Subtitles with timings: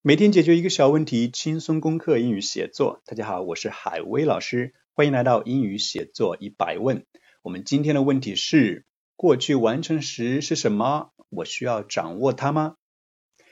[0.00, 3.02] 每天解决一个小问题，轻松攻克英语写作。
[3.04, 7.04] 大家好，我是海威老师，欢迎来到英语写作一百问。
[7.42, 11.10] 我们今天的问题是：过去完成时是什么？
[11.30, 12.76] 我需要掌握它吗？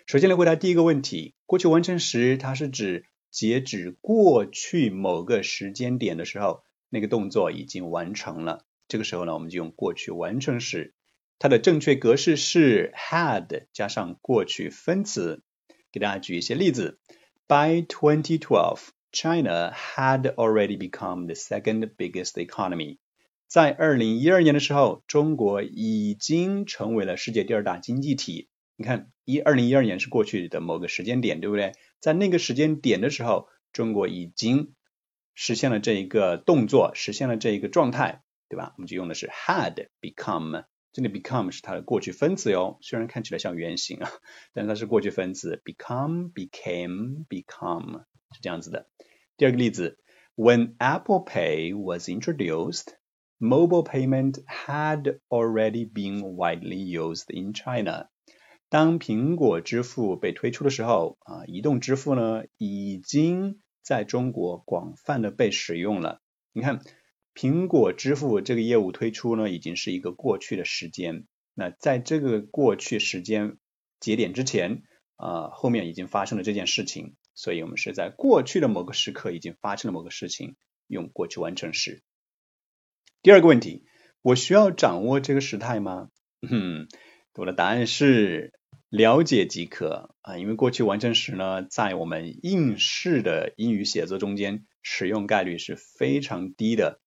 [0.07, 8.65] 首先来回答第一个问题：过去完成时，它是指截止过去某个时间点的时候，那个动作已经完成了。
[8.87, 10.95] 这个时候呢，我们就用过去完成时。
[11.41, 15.43] 它的正确格式是 had 加上过去分词。
[15.97, 16.99] 给大家举一些例子。
[17.49, 18.81] By 2012,
[19.13, 22.99] China had already become the second biggest economy.
[23.49, 28.51] 在二零一二年的时候，中国已经成为了世界第二大经济体。
[28.77, 31.73] 你看，一二零一二年是过去的某个时间点，对不对？
[31.99, 34.75] 在那个时间点的时候，中国已经
[35.35, 38.75] 实现了这一个动作，实现了这一个状态，对吧？
[38.77, 40.65] 我们就用的是 had become。
[40.97, 44.09] 这里 become 是它的过去分词哟，虽然看起来像原形啊，
[44.55, 47.99] 但它是过去分词，become、became、become
[48.33, 48.89] 是这样子的。
[49.37, 49.99] 第二个例子
[50.37, 52.95] ，When Apple Pay was introduced,
[53.39, 58.09] mobile payment had already been widely used in China。
[58.71, 66.23] 当苹果支付被推出的时候啊，移动支付呢已经在中国广泛的被使用了。
[66.55, 66.81] 你看。
[67.37, 71.27] 苹果支付这个业务推出呢，已经是一个过去的时间。
[71.53, 73.59] 那在这个过去时间
[74.01, 74.83] 节点之前，
[75.17, 80.57] 啊，后面已经发生了这件事情，所以我们是在过去的某个时刻已经发生了某个事情，
[80.87, 82.03] 用过去完成时。
[83.21, 83.85] 第二个问题，
[84.23, 86.09] 我需要掌握这个时态吗？
[86.41, 86.89] 嗯，
[87.35, 88.55] 我的答案是
[88.89, 96.99] 了解即可啊，因为过去完成时呢，在我们应试的英语写作中间，使用概率是非常低的。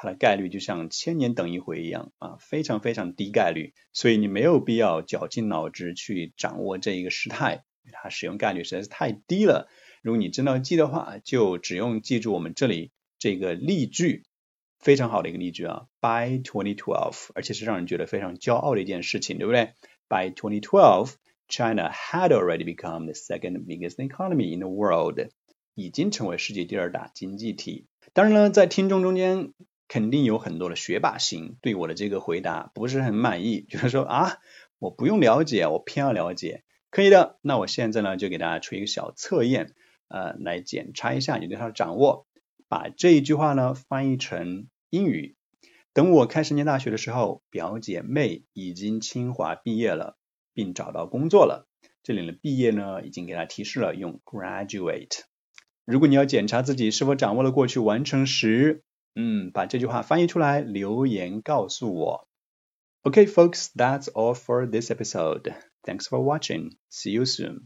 [0.00, 9.68] 它的概率就像千年等一回一样啊，非常非常低概率，所以你没有必要绞尽脑汁去掌握这一个时态，它使用概率实在是太低了。
[10.00, 14.22] 如果你真的要记的话，就只用记住我们这里这个例句，
[14.78, 15.86] 非常好的一个例句啊。
[16.00, 19.72] By 2012，而且是让人觉得非常骄傲的一件事情，对不对
[20.06, 21.14] ？By 2012,
[21.48, 25.18] China had already become the second biggest economy in the world，
[25.74, 27.88] 已经成为世界第二大经济体。
[28.12, 29.52] 当然了，在听众中间。
[29.88, 34.36] 肯定有很多的学霸型对我的这个回答不是很满意， 就是说啊，
[34.78, 37.38] 我不用了解，我偏要了解，可以的。
[37.40, 39.74] 那我现在呢就给大家出一个小测验，
[40.08, 42.26] 呃，来检查一下你对它的掌握。
[42.68, 45.36] 把这一句话呢翻译成英语。
[45.94, 50.18] 等我开始念大学的时候，表姐妹已经清华毕业了，
[50.52, 51.66] 并找到工作了。
[52.02, 55.20] 这里的毕业呢已经给他提示了，用 graduate。
[55.86, 58.84] 如果你要检查自己是否掌握了过去完成时。
[59.15, 62.27] 嗯，把这句话翻译出来，留言告诉我。
[63.03, 65.53] Okay, folks, that's all for this episode.
[65.83, 66.77] Thanks for watching.
[66.89, 67.65] See you soon.